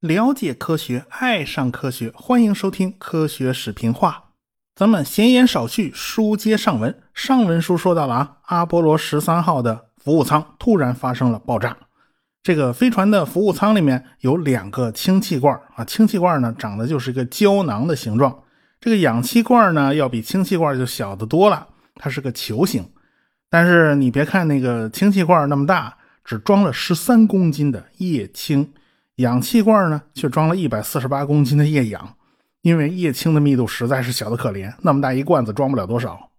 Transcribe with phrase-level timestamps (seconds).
[0.00, 4.10] 了解科学，爱上科学，欢迎收听《科学视频化》。
[4.74, 7.02] 咱们闲言少叙，书接上文。
[7.12, 11.76] 上文书说到了啊，阿波罗十三号的服务舱突然发生了爆炸。
[12.42, 18.42] 这个飞船的服务舱里面有两个氢气罐啊，氢气罐呢长得就是一个胶囊的形状。
[18.80, 22.90] 这个氧气罐呢要比氢气罐就小得多了，它是个球形。
[23.50, 28.72] 但是你别看那个氢气罐那么大，只装了十三公斤的液氢，
[29.16, 32.16] 氧气罐呢却装了一百四十八公斤的液氧。
[32.62, 36.30] 因为液氢的密度实在是小的可怜，那么大一罐子装不了多少。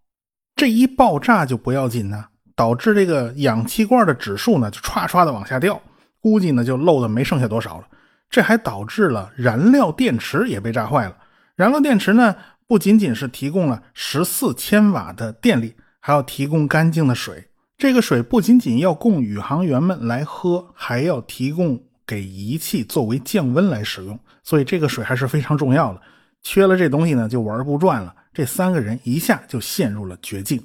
[0.56, 5.82] 这一爆炸就不要紧呢，导致这个氧气罐的指数呢就唰唰的往下掉，
[6.20, 7.88] 估计呢就漏的没剩下多少了。
[8.30, 11.18] 这还导致了燃料电池也被炸坏了。
[11.56, 12.36] 燃料电池呢
[12.68, 17.48] 不仅仅是提供了十四千瓦的电力，还要提供干净的水。
[17.78, 24.20] 这个水不仅仅要供宇航员们来喝，还要提供给仪器作为降温来使用。
[24.44, 26.02] 所以这个水还是非常重要的。
[26.44, 28.14] 缺了这东西呢，就玩不转了。
[28.34, 30.62] 这三个人一下就陷入了绝境。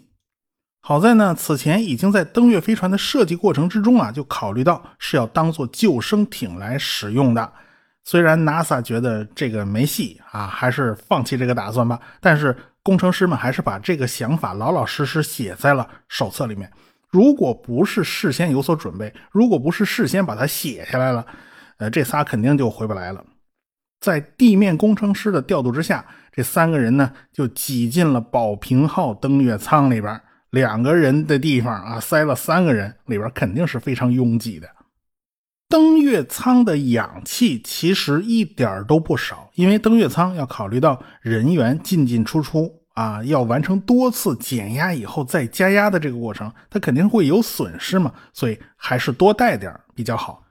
[0.81, 7.53] 好在呢，此前已经在登月飞船的设计过程之中啊，就考虑到是要当做救生艇来使用的。
[8.05, 11.99] 虽然 NASA 觉得这个没戏啊，还是放弃这个打算吧。
[12.21, 16.71] 但是工程师们还是把这个想法老老实实写在了手册里面。
[17.11, 21.27] 如果不是事先有所准备，如果不是事先把它写下来了，
[21.79, 23.25] 呃，这仨肯定就回不来了。
[23.99, 30.21] 在地面工程师的调度之下，这三个人呢就挤进了宝瓶号登月舱里边。
[30.51, 34.69] 两个人的地方啊，塞了三个人，里边肯定是非常拥挤的。
[35.69, 50.45] 登月舱的氧气其实一点都不少，因为登月舱要考虑到人员进进出出啊，要完成多次减压以后再加压的这个过程，它肯定会有损失嘛，所以还是多带点比较好。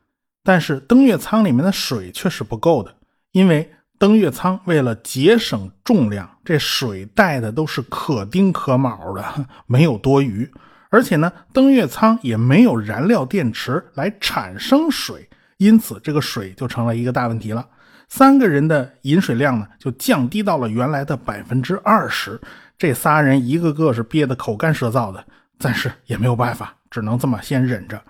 [0.43, 2.93] 但是登月舱里面的水却是不够的。
[3.31, 10.51] 因为登月舱为了节省重量，这水带的都是可丁可卯的， 没有多余。
[10.95, 17.67] 而且呢，登月舱也没有燃料电池来产生水，因此这个水就成了一个大问题了。
[18.07, 22.39] 三个人的饮水量呢，就降低到了原来的百分之二十。
[22.77, 25.21] 这仨人一个个是憋得口干舌燥的，
[25.57, 28.01] 但是也没有办法，只能这么先忍着。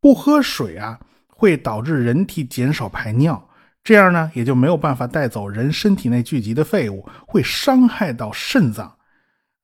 [0.00, 0.98] 不喝水啊，
[1.28, 3.48] 会导致人体减少排尿。
[3.84, 8.95] 这样呢，也就没有办法带走人身体内聚集的废物，会伤害到肾脏。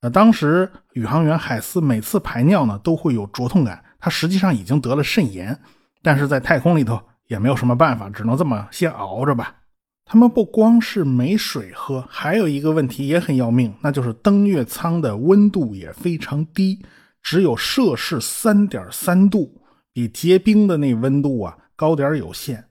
[0.03, 5.57] 那当时宇航员海斯每次排尿呢，都会有灼痛感，他实际上已经得了肾炎，
[6.01, 9.55] 但是在太空里头也没有什么办法，只能这么先熬着吧。
[10.03, 16.85] 他们不光是没水喝，还有一个问题也很要命，那就是登月舱的温度也非常低，
[17.21, 19.61] 只有摄氏三点三度，
[19.93, 22.61] 比结冰的那温度啊高点有限。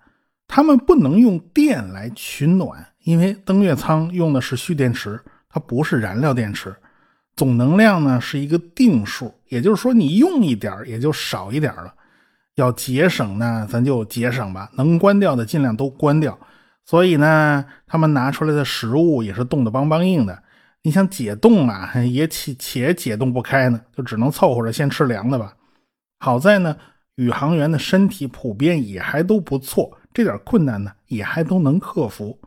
[0.46, 5.18] 他们不能用电来取暖，因为登月舱用的是蓄电池，
[5.48, 6.76] 它不是燃料电池。
[7.36, 11.92] 总能量呢是一个定数，也就是说你用一点也就少一点了。
[12.56, 16.38] 要节省呢，咱就节省吧，能关掉的尽量都关掉。
[16.84, 20.42] 所以呢，他们拿出来的食物也是冻得邦邦硬的。
[20.82, 25.54] 你想解冻啊，也且且解冻不开呢，就只能凑合着先吃凉的吧。
[26.18, 26.76] 好在呢，
[27.14, 29.96] 宇航员的身体普遍也还都不错。
[30.12, 32.38] 这点困难呢，也还都能克服。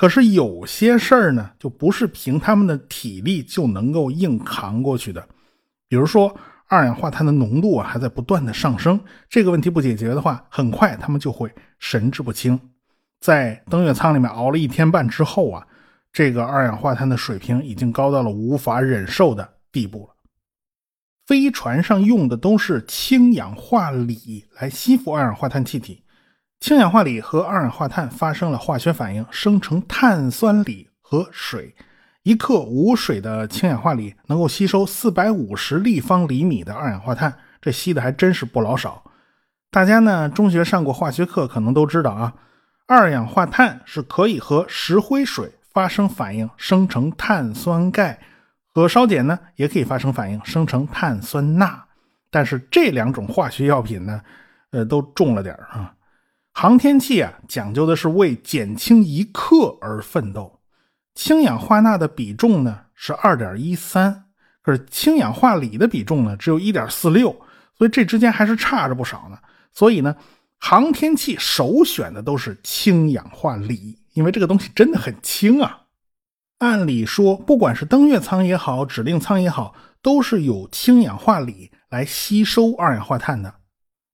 [0.00, 5.28] 可是有些事儿呢，就不是凭他们的体力就能够硬扛过去的。
[5.88, 6.34] 比如说，
[6.68, 8.98] 二氧化碳的浓度啊，还在不断的上升。
[9.28, 12.58] 这个问题不解决的话，很快他们就会神志不清。
[13.20, 15.66] 在登月舱里面熬了一天半之后啊，
[16.10, 20.14] 这个二氧化碳的水平已经高到了无法忍受的地步了。
[21.26, 26.02] 飞船上用的都是氢氧化锂来吸附二氧化碳气体。
[26.60, 31.74] 氢氧化锂和二氧化碳发生了化学反应，生成碳酸锂和水。
[32.22, 39.02] 一克无水的氢氧化锂能够吸收四百五十立方厘米的二氧化碳，这吸的还真是不老少。
[39.70, 42.34] 大家呢，中学上过化学课，可能都知道啊，
[42.86, 48.18] 二氧化碳是可以和石灰水发生反应，生成碳酸钙；
[48.74, 51.82] 和烧碱呢，也可以发生反应，生成碳酸钠。
[52.30, 54.20] 但是这两种化学药品呢，
[54.72, 55.94] 呃，都重了点啊。
[56.52, 60.60] 航天器啊，讲究的是为减轻一克而奋斗。
[61.14, 64.24] 氢氧化钠的比重呢是二点一三，
[64.62, 67.30] 可是氢氧化锂的比重呢只有一点四六，
[67.76, 69.38] 所以这之间还是差着不少呢。
[69.72, 70.14] 所以呢，
[70.58, 75.82] 航天器首选的都是氢氧化锂，因为这个东西真的很轻啊。
[76.58, 83.54] 按理说，不管是登月舱也好，指令舱也好，都是有氢氧化锂来吸收二氧化碳的。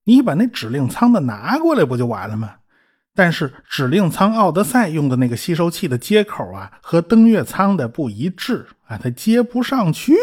[0.06, 2.54] 你把那指令舱的拿过来不就完了吗？
[3.12, 10.14] 但是指令舱奥德赛用的那个吸收器的接口啊，和登月舱的不一致啊，它接不上去。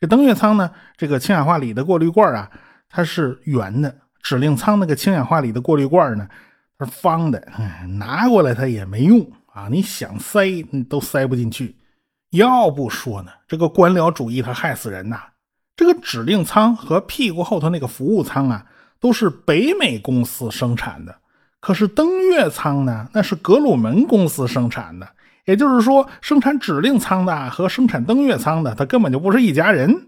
[0.00, 2.50] 这登月舱呢，这个氢氧化锂的过滤罐啊，
[2.88, 3.90] 它是圆的；
[4.22, 6.26] 指令舱那个氢氧化锂的过滤罐呢，
[6.78, 7.46] 它是方的。
[7.98, 9.20] 拿过来它也没用
[9.52, 11.76] 啊，你想塞你都塞不进去。
[12.30, 15.20] 要不说呢，这个官僚主义它害死人呐！
[15.76, 18.64] 这个指令舱和屁股后头那个服务舱啊。
[19.04, 21.14] 都是北美公司生产的，
[21.60, 23.06] 可是登月舱呢？
[23.12, 25.06] 那是格鲁门公司生产的。
[25.44, 30.06] 也就是说，生产指令舱的和生产登月舱的，他根本就不是一家人。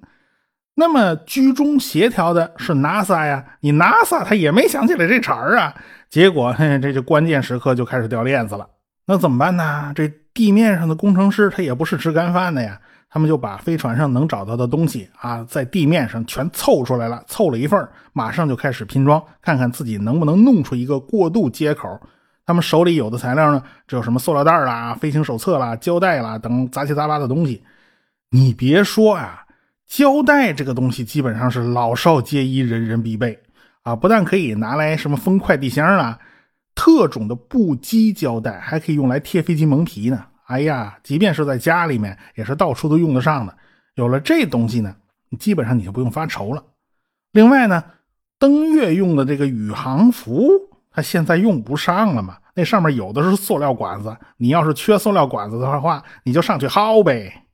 [0.77, 3.45] 那么居中协调的是 NASA 呀？
[3.61, 5.75] 你 NASA 他也没想起来这茬儿啊。
[6.09, 8.67] 结果，嘿，这就关键时刻就开始掉链子了。
[9.07, 9.93] 那怎么办呢？
[9.95, 12.81] 这地面上的工程师他也不是吃干饭的呀。
[13.17, 21.99] 他们就把飞船上能找到的东西啊，在地面上全凑出来了，凑了一份马上就开始拼装，看看自己能不能弄出一个过渡接口。
[22.45, 27.63] 他们手里有的材料呢，只有什么塑料袋啦、飞行手册啦、胶带啦等杂七杂八的东西。
[28.33, 29.47] 你别说啊，
[29.87, 33.39] 胶带这个东西基本上是老少皆宜，人人必备
[33.81, 33.97] 啊！
[33.97, 36.19] 不但可以拿来什么封快递箱啊，
[36.75, 40.23] 特种的布基胶带还可以用来贴飞机蒙皮呢。
[40.47, 43.57] 哎呀，即便是在家里面，也是到处都用得上的。
[43.95, 44.95] 有了这东西呢，
[45.29, 46.63] 你基本上你就不用发愁了。
[47.33, 47.83] 另外呢，
[48.39, 50.49] 登月用的这个宇航服，
[50.91, 52.39] 它现在用不上了嘛？
[52.55, 57.45] 那上面有的是塑料管子，你要是缺塑料管子的话，你就上去薅呗。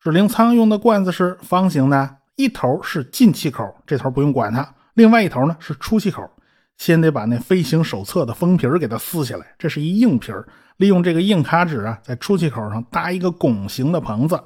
[0.00, 4.64] 指令舱用的罐子是方形的，一头是进气口，这头不用管它；
[4.94, 6.28] 另外一头呢是出气口。
[6.80, 10.32] 先得把那飞行手册的封皮给它撕下来，这是一硬皮。
[10.78, 14.42] 利用这个硬卡纸啊，在出气口上搭一个拱形的棚子，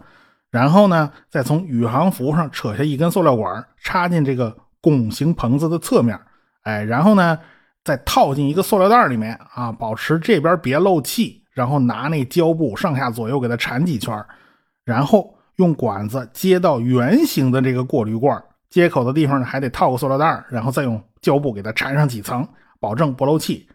[0.51, 6.21] 然后呢，再从宇航服上扯下一根塑料管，插进这个拱形棚子的侧面，
[6.65, 7.39] 哎，然后呢，
[7.85, 14.13] 再套进一个塑料袋里面啊，保持这边别漏气，然后拿那胶布上下左右给它缠几圈，
[14.85, 18.43] 然后用管子接到圆形的这个过滤罐
[18.75, 22.45] 接口的地方呢，还得套个塑料袋，然后再用胶布给它缠上几层，
[22.81, 23.69] 保证不漏气。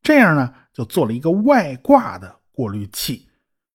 [0.00, 3.28] 这样呢，就做了一个外挂的过滤器。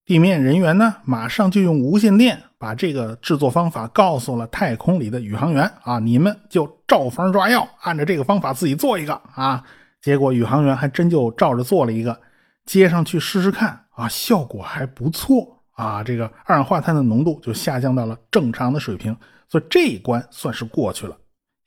[0.03, 9.63] 地面人员呢，马上就用无线电把这个制作方法告诉了太空里的宇航员啊，你们就照方抓药，按照这个方法自己做一个啊。
[10.01, 12.19] 结果宇航员还真就照着做了一个，
[12.65, 19.15] 接上去试试看啊，效果还不错啊，这个二氧化碳的浓度就下降到了正常的水平。
[19.53, 21.15] 所以这一关算是过去了。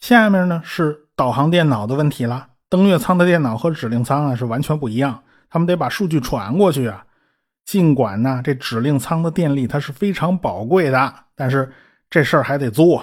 [0.00, 2.48] 下面呢是导航电脑的问题了。
[2.68, 7.06] 登月舱的电脑和指令舱啊是完全不一样，他们得把数据传过去啊。
[7.64, 11.72] 尽管呢这指令舱的电力它是非常宝贵的，但是
[12.10, 13.00] 这事儿还得做。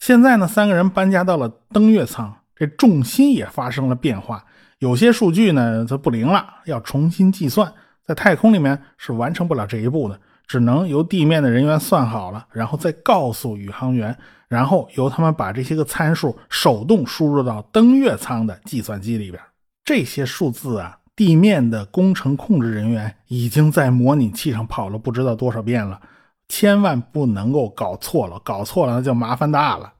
[0.00, 4.44] 现在呢三个人搬家到了登月舱，这重心也发生了变化，
[4.80, 7.72] 有些数据呢它不灵了，要重新计算。
[8.04, 10.18] 在太空里面是完成不了这一步的。
[10.48, 14.16] 只能由地面的人员算好了，然后再告诉宇航员，
[14.48, 19.40] 然后由他们把这些个参数手动输入到登月舱的计算机里边。
[19.84, 26.00] 这些数字啊，地面的工程控制人员已经在模拟器上跑了不知道多少遍了，
[26.48, 29.92] 千万不能够搞错了，搞错了那就麻烦大了。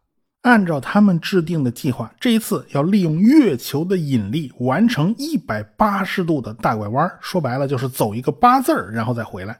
[0.42, 9.58] 按照他们制定的计划，这一次要利用月球的引力完成一百八十度的大拐弯，说白了就是走一个八字儿然后再回来。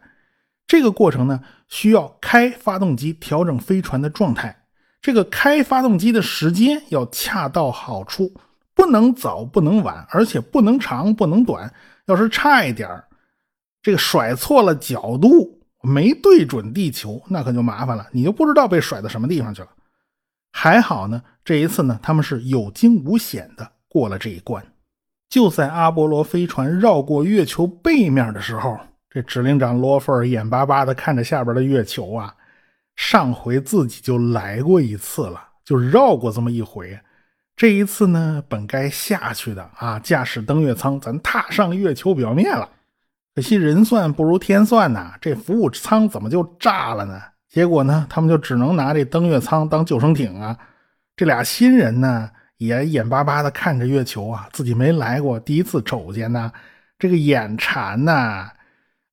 [0.68, 4.54] 这个过程呢，需要开发动机调整飞船的状态。
[5.00, 8.30] 这个开发动机的时间要恰到好处，
[8.74, 11.72] 不能早，不能晚，而且不能长，不能短。
[12.04, 12.88] 要是差一点
[13.82, 19.68] 这个甩错了角度，没对准地球，那可就麻烦了，你就不知道被甩到什么地方去了。
[20.52, 24.62] 还好呢，这一次呢，他们是有惊无险的过了这一关。
[25.30, 28.78] 就在阿波罗飞船绕过月球背面的时候。
[29.18, 32.32] 这指令长罗弗尔眼巴巴地看着下边的月球啊，
[32.94, 36.96] 上回自己就来过一次了，就绕过这么一回。
[37.56, 42.68] 这一次呢，本该下去的啊，驾驶登月舱，咱踏上月球表面了。
[43.34, 47.20] 可惜人算不如天算呐，这服务舱怎么就炸了呢？
[47.48, 50.56] 结果呢，他们就只能拿这登月舱当救生艇啊。
[51.16, 56.52] 这俩新人呢，也眼巴巴地看着月球啊，自己没来过，第一次瞅见呢，
[57.00, 58.52] 这个眼馋呐。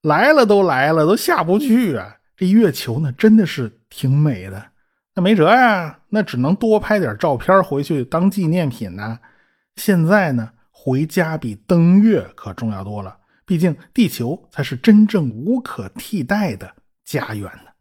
[0.05, 2.15] 来了都来了，都下不去啊！
[2.37, 4.63] 这月球呢，真的是挺美的。
[5.15, 9.17] 那没辙呀，那只能多拍点照片回去当纪念品呢。
[9.77, 16.71] 现在呢，回家比登月可重要多了，毕竟地球才是真正无可替代的
[17.03, 17.71] 家园呢。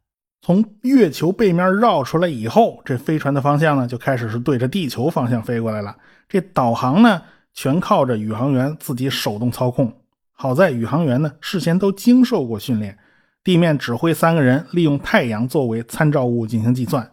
[0.41, 5.95] 从月球背面绕出来以后，这飞船的方向呢就开始是对着地球方向飞过来了。
[6.27, 7.21] 这导航呢
[7.53, 9.93] 全靠着宇航员自己手动操控。
[10.35, 12.99] 好在宇航员呢事先都经受过训练，
[13.43, 17.11] 地面指挥三个人利用太阳作为参照物进行计算。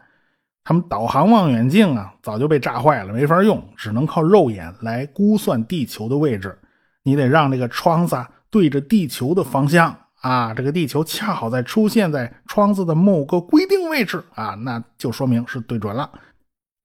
[0.64, 6.58] 他们导航望远镜啊早就被炸坏了，没法用，只能靠肉眼来估算地球的位置。
[7.04, 9.98] 你得让这个窗子啊对着地球的方向。
[10.22, 16.12] 啊，这个地球恰好在出现在窗子的某个规定位置啊，那就说明是对准了。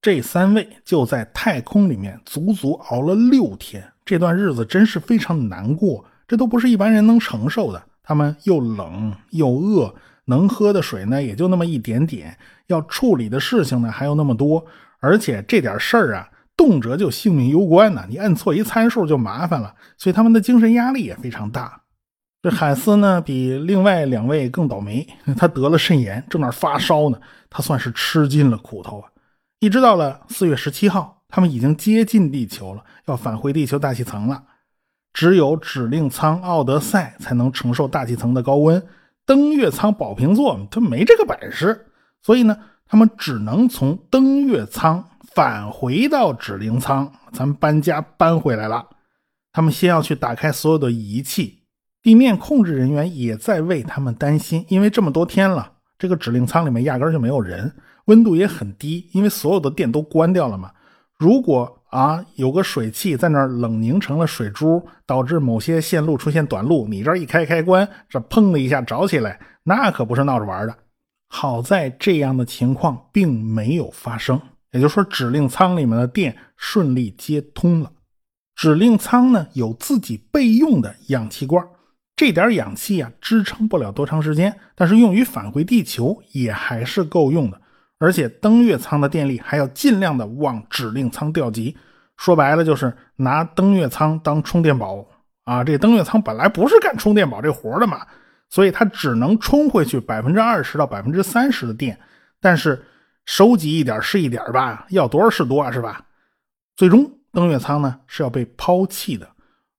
[0.00, 7.82] 这三位就在太空里面足足熬了六天，这段日子真是非常难过，这都不是一般人能承受的。
[8.02, 9.94] 他们又冷又饿，
[10.26, 14.64] 能喝的水呢也就那么一点点，要处理的事情呢还有那么多，
[15.00, 21.82] 而且这点事儿啊，动辄就性命攸关呢，你按错一参数就麻烦了，所以他们的精神压力也非常大。
[22.42, 25.04] 这海斯呢，比另外两位更倒霉，
[25.36, 27.18] 他得了肾炎，正那发烧呢。
[27.50, 29.08] 他算是吃尽了苦头啊！
[29.58, 34.44] 一直到了四月十七号，他们已经接近地球了，要返回地球大气层了。
[35.16, 38.86] 只有指令舱奥德赛才能承受大气层的高温，
[39.24, 41.86] 登月舱宝瓶座他没这个本事，
[42.20, 42.54] 所以呢，
[42.86, 47.10] 他们只能从登月舱返回到指令舱。
[47.32, 48.86] 咱们搬家搬回来了，
[49.54, 51.62] 他们先要去打开所有的仪器。
[52.02, 60.72] 地面控制人员也在为他们担心，因为这么多天了，这个指令舱里面压根就没有人，温度也很低，因为所有的电都关掉了嘛。
[61.16, 70.76] 如果啊有个水汽在那儿冷凝成了水珠，导致某些线路出现短路，你这一开开关，这砰的一下着起来，那可不是闹着玩的。
[71.28, 74.40] 好在这样的情况并没有发生，
[74.72, 77.90] 也就是说指令舱里面的电顺利接通了。
[78.54, 81.66] 指令舱呢有自己备用的氧气罐。
[82.14, 87.60] 这点氧气啊，支撑不了多长时间，但是用于返回地球也还是够用的。
[87.98, 91.76] 而且登月舱的电力还要尽量的往指令舱调集，
[92.16, 95.06] 说白了就是拿登月舱当充电宝
[95.44, 95.64] 啊！
[95.64, 98.06] 这登月舱本来不是干充电宝这活的嘛，
[98.48, 101.98] 所以它只能充回去百分之二十到百分之三十的电，
[102.40, 102.84] 但是
[103.24, 106.04] 收集一点是一点吧，要多少是多啊，是吧？
[106.76, 109.28] 最终登月舱呢是要被抛弃的。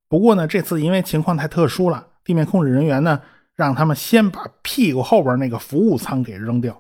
[0.10, 2.08] 不过呢，这次因为情况太特殊了。
[2.24, 3.22] 地面控制人员呢，
[3.56, 6.78] 让他们先把屁股后边那个服务舱给扔掉，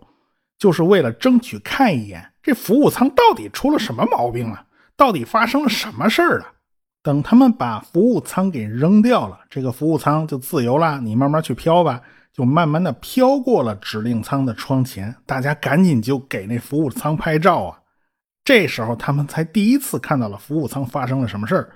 [0.58, 6.46] 就是为了争取看一眼这服务舱到底出了什么毛病了，到底发生了什么事儿了。
[7.04, 12.02] 等他们把服务舱给扔掉了，这个服务舱就自由了，你慢慢去飘吧，
[12.34, 15.16] 就慢慢的飘过了指令舱的窗前。
[15.26, 17.80] 大家赶紧就给那服务舱拍照啊！
[18.44, 21.70] 这时候他们才第一次看到了服务舱发生了什么事儿，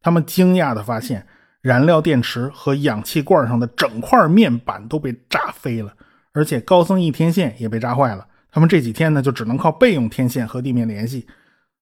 [0.00, 1.26] 他们惊讶的发现。
[1.62, 5.92] 燃料电池和氧气罐上的整块面板都被炸飞了，
[6.36, 8.26] 而且高增益天线也被炸坏了。
[8.52, 11.26] 他们这几天呢，就只能靠备用天线和地面联系。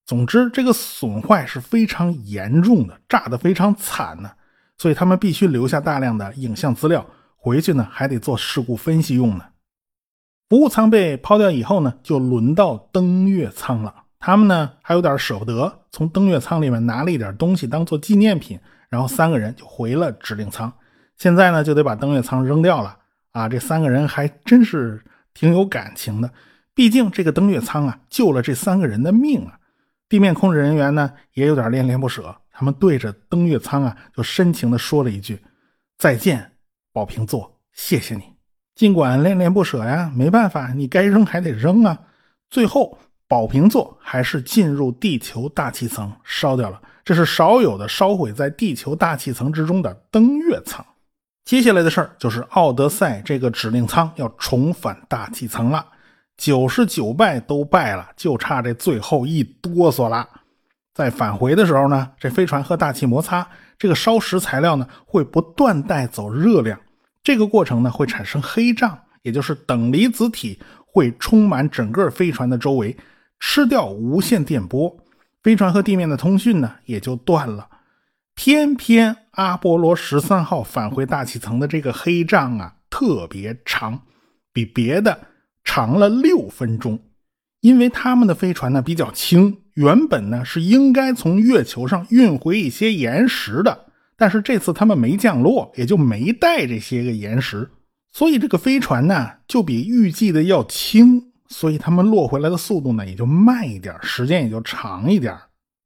[0.07, 4.31] 总之，这个损坏是非常严重的，炸得非常惨呢。
[4.79, 7.05] 所以他们必须留下大量的影像资料，
[7.37, 9.45] 回去呢还得做事故分析用呢。
[10.49, 13.93] 服务舱被抛掉以后呢，就轮到登月舱了。
[14.21, 18.61] 他们呢还有点舍不得，从登月舱里面拿了一点东西当做纪念品。
[18.89, 20.73] 然后三个人就回了指令舱，
[21.17, 22.97] 现在呢就得把登月舱扔掉了
[23.35, 23.47] 啊！
[23.49, 26.33] 这三个人还真是挺有感情的，
[26.73, 29.59] 毕竟这个登月舱啊救了这三个人的命啊！
[30.09, 35.43] 地面控制人员呢也有点恋恋不舍，他们对着登月舱啊就深情地说了一句
[35.99, 36.53] ：“再见，
[36.93, 38.23] 宝瓶座，谢谢你。”
[38.77, 41.99] 尽管恋恋不舍呀，没办法，你该扔还得扔啊！
[42.51, 46.81] 最后，宝瓶座还是进入地球大气层烧掉了。
[47.05, 50.85] 这是少有的烧毁在地球大气层之中的登月舱。
[51.45, 55.87] 接下来的事儿就是奥德赛这个指令舱要重返大气层了。
[56.37, 60.27] 九十九败都败了，就差这最后一哆嗦了。
[60.95, 63.47] 在返回的时候呢，这飞船和大气摩擦，
[63.79, 66.81] 这个烧蚀材料呢会不断带走热量，
[67.23, 72.97] 这个过程呢会产生黑障，也就是等离子体会充满整个飞船的周围，
[73.39, 74.97] 吃掉无线电波。
[75.43, 77.69] 飞船和地面的通讯呢，也就断了。
[78.35, 84.03] 偏偏阿波罗十三号返回大气层的这个黑障啊，特别长，
[84.53, 85.29] 比别的
[85.63, 86.99] 长了六分钟。
[87.61, 93.87] 因为他们的飞船呢比较轻，原本呢是应该从月球上运回一些岩石的，
[94.17, 97.71] 但是这次他们没降落，也就没带这些个岩石，
[98.11, 101.31] 所以这个飞船呢就比预计的要轻。
[101.49, 105.35] 所以他们落回来的速度呢也就慢一点，时间也就长一点。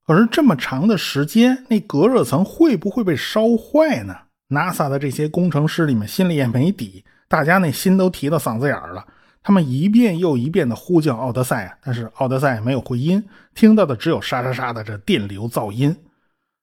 [0.08, 4.16] 可是这么长的时间，那隔热层会不会被烧坏呢
[4.48, 9.04] ？NASA 的这些工程师里面心里也没底，大家那心都提到嗓子眼儿了。
[9.42, 13.22] 他们一遍又一遍的呼叫奥德赛，但是奥德赛没有回音，
[13.54, 15.94] 听到的只有沙沙沙的这电流噪音。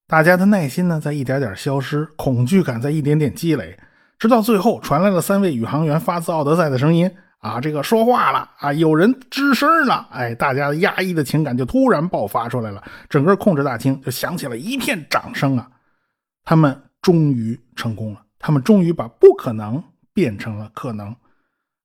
[0.07, 3.77] 大家的耐心呢，在一点点消失，恐惧感在一点点积累，
[4.17, 7.11] 直到最后传来了三位宇航员发自奥德赛的声音
[7.45, 15.69] 啊，这个说话了啊，有人吱声了，哎，大家压抑的情感就突然爆发出来了，整个控制大厅就响起了一片掌声啊，
[16.43, 21.15] 他们终于成功了，他们终于把不可能变成了可能。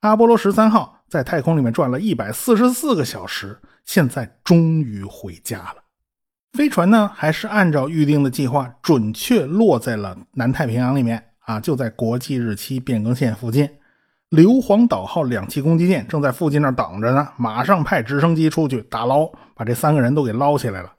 [0.00, 5.75] 阿波罗十三号在太空里面转了一百四十四个小时，现在终于回家了。
[6.55, 13.69] 飞船呢，还是按照预定的计划，准确落在了南太平洋里面啊，就在国际日期变更线附近。
[14.31, 20.93] 硫磺岛号两栖攻击舰正在附近那儿等着呢，马上派直升机出去打捞，把这三个人都给捞起来了。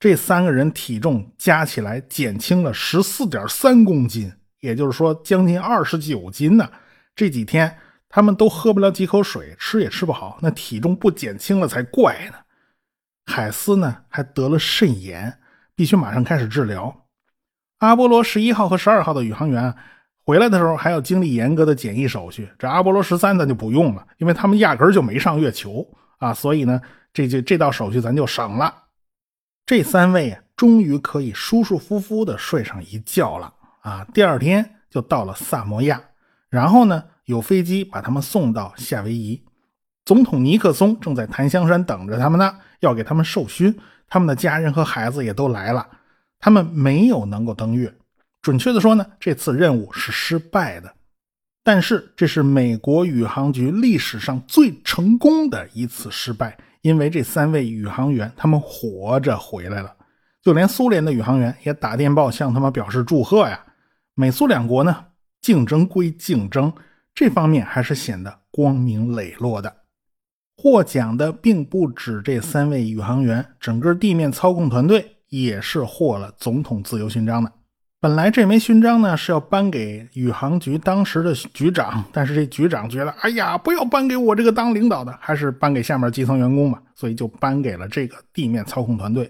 [0.00, 6.68] 这三个人体重加起来减轻了十四点三公斤，也就是说将近二十九斤呢。
[7.14, 7.76] 这几天。
[8.10, 12.38] 他们都喝不了几口水，吃也吃不好，那体重不减轻了才怪呢。
[13.26, 15.38] 海斯呢还得了肾炎，
[15.74, 17.04] 必须马上开始治疗。
[17.80, 19.74] 阿波罗十一号和十二号的宇航员
[20.28, 25.82] 回来的时候还要经历严格的检疫手续，这阿波罗十三咱就不用了，因为他们压根儿就没上月球
[26.18, 26.78] 啊，所以呢
[27.14, 28.74] 这就这道手续咱就省了。
[29.64, 34.06] 这三位啊，终于可以舒舒服服的睡上一觉了啊！
[34.12, 35.98] 第二天就到了萨摩亚，
[36.50, 37.02] 然后呢？
[37.24, 39.42] 有飞机把他们送到夏威夷，
[40.04, 43.74] 总统尼克松正在檀香山等着他们呢，要给他们授勋。
[44.10, 45.88] 他们的家人和孩子也都来了，
[46.38, 47.94] 他们没有能够登月。
[48.40, 50.94] 准确的说呢，这次任务是失败的。
[51.64, 59.94] 但是这是美国宇航局历史上最成功的一次失败，因为这三位宇航员他们活着回来了。
[60.42, 63.60] 就连苏联的宇航员也打电报向他们表示祝贺呀。
[64.14, 65.04] 美苏两国呢，
[65.42, 66.72] 竞争归竞争。
[67.14, 69.76] 这方面还是显得光明磊落的。
[70.56, 77.52] 获奖的并不止这三位宇航员，整个地面操控团队也是获了总统自由勋章的。
[78.00, 89.28] 本来这枚勋章呢是要颁给宇航局当时的局长，但是这局长觉得，哎呀，不要颁给我这个当领导的，还是颁给下面基层员工吧，所以就颁给了这个地面操控团队。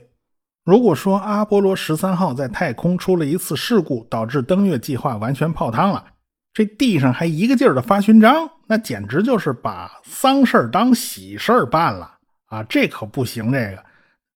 [0.66, 6.04] 如果说阿波罗十三号在太空出了一次事故，导致登月计划完全泡汤了。
[6.52, 12.62] 这地上还一个劲儿的发勋章，那简直就是把丧事儿当喜事儿办了啊！
[12.64, 13.82] 这可不行，这个。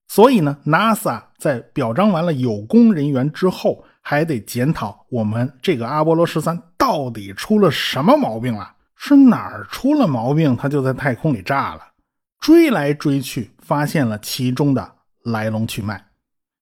[0.08, 8.74] 所以呢，NASA 在表彰完了有功人员之后，还得检讨我们这个阿波罗十三到底出了什么毛病了？
[8.96, 10.56] 是哪儿出了毛病？
[10.56, 11.80] 它就在太空里炸了。
[12.38, 16.04] 追来追去，发现了其中的来龙去脉。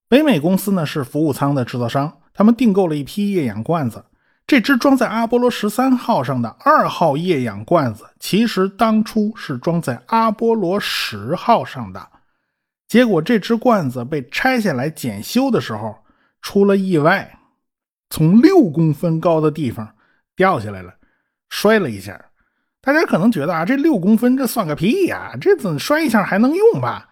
[0.08, 4.04] 北美公司呢是服务舱的制造商，他们订购了一批液氧罐子。
[4.46, 12.08] 这只装在阿波罗十三号上的二号液氧罐子，其实当初是装在阿波罗十号上的。
[12.88, 15.96] 结果这只罐子被拆下来检修的时候
[16.42, 17.38] 出了意外，
[18.08, 19.94] 从六公分高的地方
[20.34, 20.94] 掉下来了，
[21.48, 22.26] 摔了一下。
[22.80, 27.08] 大家可能觉得啊，这六公分这算个屁呀，这怎摔一下还能用吧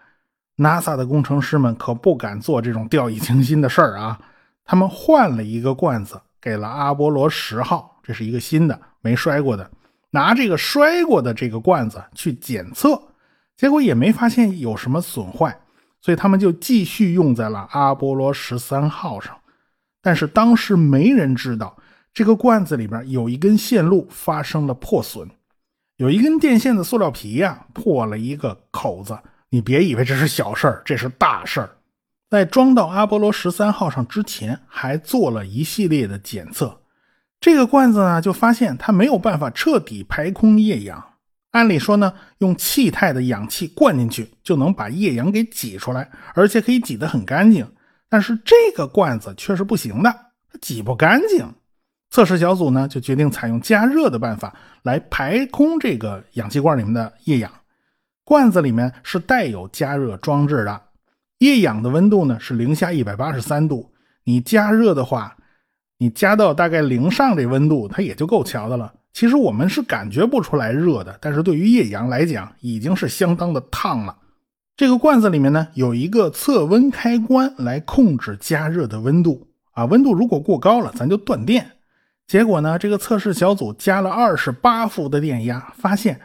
[0.56, 4.18] ？NASA 的工程师们可不敢做这种掉以轻心的事儿啊，
[4.64, 6.20] 他们换了一个罐子。
[6.40, 9.68] 给了阿波罗十号，这是一个新的没摔过的，
[10.10, 12.96] 拿这个摔过的这个罐子去检测，
[13.56, 15.60] 结果也没发现有什么损坏，
[16.08, 19.36] 所以他们就继续用在了阿波罗十三号上。
[20.00, 21.76] 但是当时没人知道，
[22.14, 25.28] 这个罐子里边有一根线路发生了破损，
[25.98, 29.18] 有一根电线的塑料皮呀破了一个口子。
[29.50, 31.68] 你别以为这是小事儿，这是大事儿。
[32.30, 36.80] 在装到阿波罗十三号上之前，还做了一系列的检测。
[37.38, 41.07] 这个罐子呢，就发现它没有办法彻底排空液氧。
[41.52, 47.66] 按理说呢，用气态的氧气灌进去就能把液氧给挤出来，而且可以挤得很干净。
[48.08, 50.10] 但是这个罐子却是不行的，
[50.52, 51.46] 它挤不干净。
[52.10, 57.50] 测试小组呢，就决定采用加热的办法来排空这个氧气罐里面的液氧。
[58.24, 60.82] 罐子里面是带有加热装置的。
[61.38, 63.92] 液氧的温度呢是零下一百八十三度，
[64.24, 65.36] 你加热的话，
[65.98, 68.92] 你加到大概零上这温度，它也就够瞧的了。
[69.12, 74.16] 其实我们是感觉不出来热的，但是对于液氧来讲，已经是相当的烫了。
[74.76, 81.72] 这个罐子里面呢有一个测温开关来控制加热的温度啊，温度如果过高了，咱就断电。
[82.26, 86.20] 结果呢，这个测试小组加了二十八伏的电压，发现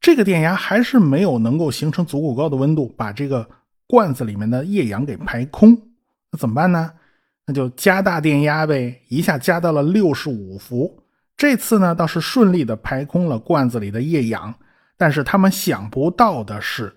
[0.00, 3.48] 这个电压还是没有能够形成足够高的温度，把这个。
[3.86, 5.76] 罐子里面的液氧给排空，
[6.30, 6.92] 那怎么办呢？
[7.44, 10.99] 那就加大电压呗，一下加到了六十五伏。
[11.40, 14.54] 这次呢倒是顺利的排空了罐子里的液氧，
[14.98, 16.94] 但是他们想不到的是，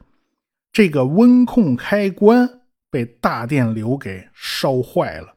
[0.73, 2.59] 这个温控开关
[2.91, 5.33] 被大电流给烧坏了，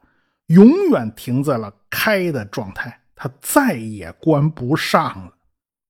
[0.48, 5.32] 永远停在了开的状态，它再也关不上了。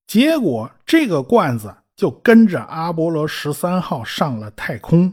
[0.05, 5.11] 结果，这个罐子就跟着阿波罗十三号上了太空。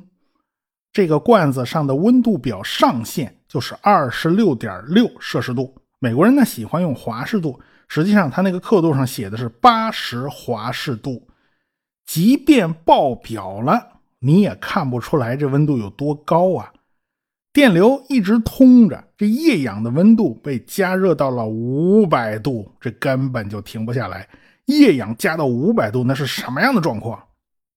[0.92, 5.74] 这个罐子上的温度表上限就是二十六点六摄氏度。
[5.98, 7.58] 美国人呢喜欢用华氏度，
[7.94, 11.28] 实际上它那个刻度上写的是八十华氏度。
[12.04, 16.72] 即便爆表了，你也看不出来这温度有多高啊！
[17.52, 24.28] 电流一直通着，这液氧的温度被加热到了五百度，这根本就停不下来。
[24.64, 27.22] 液氧加到五百度，那是什么样的状况？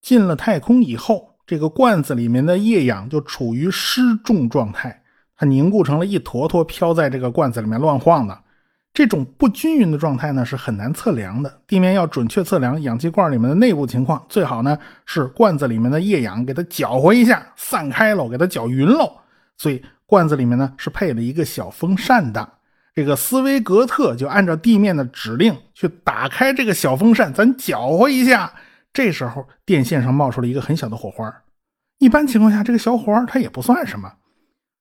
[0.01, 1.35] 进了太空以后。
[1.45, 5.03] 这个罐子里面的液氧就处于失重状态，
[5.35, 8.46] 它凝固成了一坨坨，飘在这个罐子里面乱晃的。
[8.97, 11.61] 这种不均匀的状态呢是很难测量的。
[11.67, 19.17] 地面要准确测量氧气罐里面的内部情况，最好呢是罐子里面的液氧给它搅和一下，散开了，给它搅匀喽。
[19.55, 22.53] 所以罐子里面呢是配了一个小风扇的。
[22.95, 28.51] 这个斯威格特就按照地面的指令去打开这个小风扇，咱搅和一下。
[28.91, 31.31] 这时候，电线上冒出了一个很小的火花。
[31.99, 34.11] 一般情况下，这个小火花它也不算什么。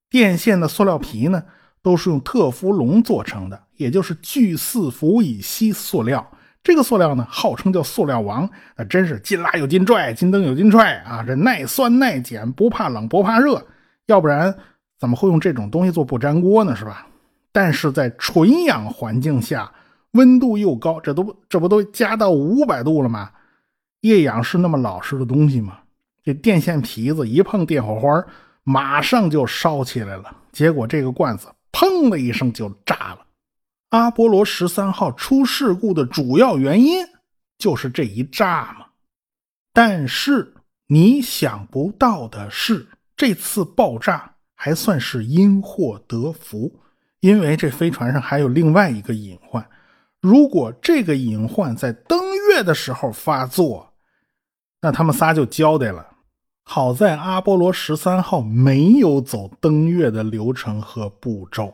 [0.09, 1.42] 电线的塑料皮呢，
[1.83, 6.26] 都是用特氟龙做成的，也就是聚四氟乙烯塑料。
[6.62, 11.22] 这个塑料呢，号称叫“塑料王”，那真是金拉有金拽，金灯有金踹啊！
[11.24, 13.64] 这耐酸耐碱，不怕冷不怕热。
[14.06, 14.52] 要不然
[14.98, 16.74] 怎么会用这种东西做不粘锅呢？
[16.74, 17.06] 是吧？
[17.52, 19.72] 但是在纯氧环境下，
[20.12, 23.30] 温度又高，这都这不都加到五百度了吗？
[24.00, 25.78] 液氧是那么老实的东西吗？
[26.24, 28.24] 这电线皮子一碰电火花，
[28.64, 30.36] 马上就烧起来了。
[30.50, 33.18] 结果这个罐子砰的一声就炸了。
[33.90, 37.07] 阿波罗十三号出事故的主要原因
[37.59, 38.87] 就是这一炸嘛。
[39.72, 40.55] 但是
[40.88, 46.81] 你想不到的是，这次爆炸还算是因祸得福，
[47.20, 49.66] 因为这飞船上还有另外一个隐患。
[50.20, 52.18] 如果这个隐患在登
[52.51, 53.92] 月的时候发作，
[54.81, 56.05] 那他们仨就交代了。
[56.64, 61.72] 好在阿波罗十三号没有走登月的流程和步骤。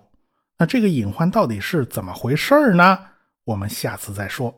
[0.58, 2.98] 那这个隐患到底是怎么回事呢？
[3.44, 4.54] 我们下次再说。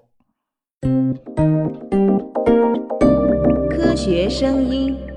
[3.70, 5.13] 科学声音。